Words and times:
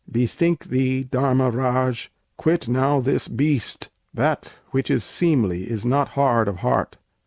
Bethink 0.11 0.65
thee, 0.71 1.03
Dharmaraj; 1.03 2.09
quit 2.35 2.67
now 2.67 2.99
this 3.01 3.27
beast! 3.27 3.91
That 4.11 4.53
which 4.71 4.89
is 4.89 5.03
seemly 5.03 5.69
is 5.69 5.85
not 5.85 6.09
hard 6.17 6.47
of 6.47 6.55
heart." 6.65 6.97